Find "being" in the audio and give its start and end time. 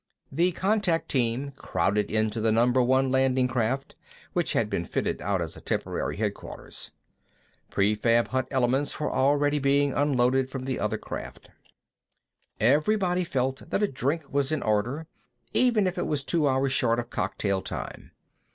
9.59-9.93